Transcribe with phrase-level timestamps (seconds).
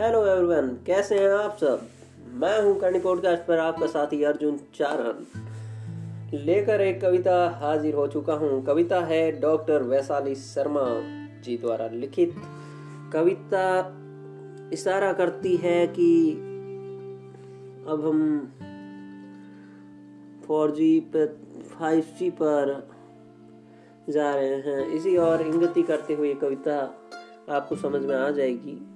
[0.00, 1.88] Hello everyone कैसे हैं आप सब?
[2.28, 5.24] मैं हूँ करनी पॉडकास्ट पर आपका साथी अर्जुन चारण।
[6.38, 10.84] लेकर एक कविता हाजिर हो चुका हूँ। कविता है डॉक्टर वैशाली शर्मा
[11.40, 12.34] जी द्वारा लिखित।
[13.12, 13.96] कविता
[14.72, 16.32] इशारा करती है कि
[17.88, 18.52] अब हम
[20.46, 21.40] फोर जी पर
[21.78, 22.88] फाइव जी पर
[24.08, 26.94] जा रहे हैं। इसी और इंगति करते हुए कविता
[27.50, 28.95] आपको समझ में आ जाएगी।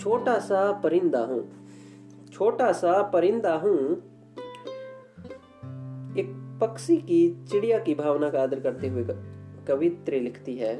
[0.00, 1.42] छोटा सा परिंदा हूँ।
[2.32, 3.76] छोटा सा परिंदा हूँ।
[6.18, 9.04] एक पक्षी की चिड़िया की भावना का आदर करते हुए
[9.68, 10.74] कवित्री लिखती है,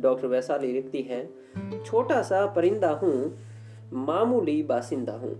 [0.00, 1.30] डॉक्टर वैशाली लिखती है
[1.84, 3.38] छोटा सा परिंदा हूँ,
[3.92, 5.34] मामूली बासिंदा हूँ।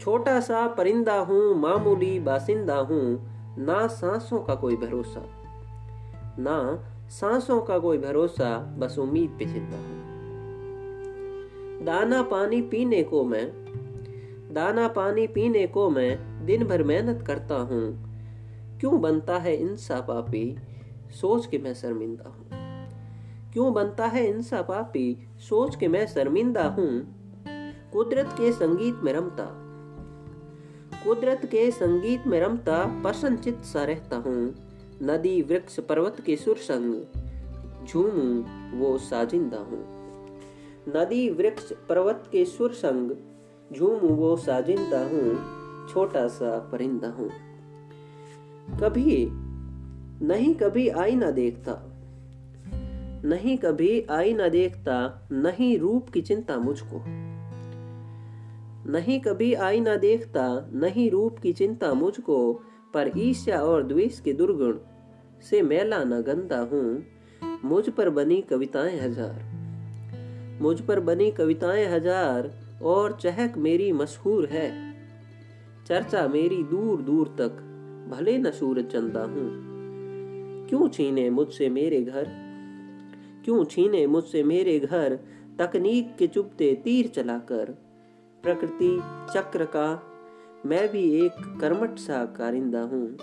[0.00, 3.04] छोटा सा परिंदा हूँ, मामूली बासिंदा हूँ,
[3.58, 5.24] ना सांसों का कोई भरोसा।
[6.38, 10.17] ना सांसों का कोई भरोसा, बस उम्मीद पे ज़िंदा हूँ।
[11.82, 13.52] दाना पानी पीने को मैं,
[14.54, 18.08] दाना पानी पीने को मैं दिन भर मेहनत करता हूँ।
[18.80, 20.56] क्यों बनता है इंसा पापी?
[21.10, 22.48] सोच के मैं शर्मिंदा हूँ।
[23.52, 25.28] क्यों बनता है इंसा पापी?
[25.38, 27.14] सोच के मैं शर्मिंदा हूँ।
[27.92, 29.44] कुदरत के संगीत में रमता,
[31.04, 34.54] कुदरत के संगीत में रमता प्रसन्नचित सा रहता हूँ।
[35.02, 37.04] नदी, वृक्ष, पर्वत के सुर संग
[37.86, 38.44] झूमू,
[38.78, 39.97] वो साजिंदा हूँ।
[40.88, 43.10] नदी वृक्ष पर्वत के सुर संग
[43.70, 45.34] झूमू वो साजिंदा हूँ,
[45.88, 47.28] छोटा सा परिंदा हूँ।
[48.80, 49.26] कभी
[50.22, 51.72] नहीं कभी आई ना देखता,
[53.24, 57.02] नहीं कभी आई ना देखता, नहीं रूप की चिंता मुझको।
[58.90, 62.52] नहीं कभी आई ना देखता, नहीं रूप की चिंता मुझको,
[62.94, 64.78] पर ईर्ष्या और द्वेष के दुर्गुण
[65.50, 67.04] से मैला न गंदा हूँ,
[67.64, 69.57] मुझ पर बनी कविताएँ हज़ार।
[70.60, 72.50] मुझ पर बनी कविताएँ हज़ार
[72.82, 74.94] और चहक मेरी मशहूर है।
[75.86, 77.50] चर्चा मेरी दूर दूर तक,
[78.10, 79.68] भले न सूरज चंदा हूँ।
[80.68, 82.28] क्यों छीने मुझसे मेरे घर?
[83.44, 85.18] क्यों छीने मुझसे मेरे घर?
[85.58, 87.64] तकनीक के चुपते तीर चलाकर,
[88.42, 88.98] प्रकृति
[89.34, 90.02] चक्र का,
[90.66, 93.16] मैं भी एक कर्मठ सा कारिंदा हूँ।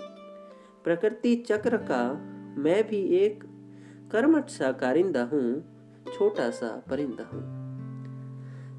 [0.84, 2.12] प्रकृति चक्र का,
[2.58, 3.44] मैं भी एक
[4.12, 5.75] कर्मठ सा कारिंदा हूँ।
[6.14, 7.42] छोटा सा परिंदा हूँ।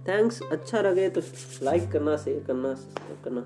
[0.08, 1.22] थैंक्स अच्छा लगे तो
[1.64, 3.42] लाइक करना शेयर करना सब्सक्राइब करना।